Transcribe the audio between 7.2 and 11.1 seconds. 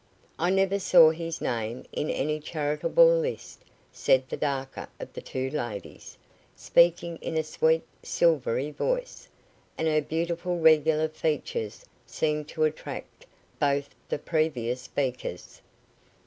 a sweet, silvery voice; and her beautiful regular